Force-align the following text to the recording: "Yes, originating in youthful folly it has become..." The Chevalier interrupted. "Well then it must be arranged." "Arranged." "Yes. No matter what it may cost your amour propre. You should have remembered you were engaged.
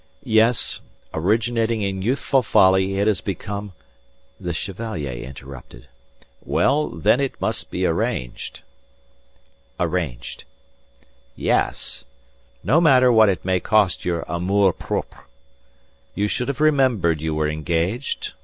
"Yes, 0.23 0.81
originating 1.13 1.83
in 1.83 2.01
youthful 2.01 2.41
folly 2.41 2.97
it 2.97 3.05
has 3.07 3.21
become..." 3.21 3.73
The 4.39 4.51
Chevalier 4.51 5.11
interrupted. 5.13 5.89
"Well 6.43 6.89
then 6.89 7.19
it 7.19 7.39
must 7.39 7.69
be 7.69 7.85
arranged." 7.85 8.63
"Arranged." 9.79 10.43
"Yes. 11.35 12.03
No 12.63 12.81
matter 12.81 13.11
what 13.11 13.29
it 13.29 13.45
may 13.45 13.59
cost 13.59 14.03
your 14.03 14.21
amour 14.27 14.73
propre. 14.73 15.25
You 16.15 16.27
should 16.27 16.47
have 16.47 16.61
remembered 16.61 17.21
you 17.21 17.35
were 17.35 17.47
engaged. 17.47 18.33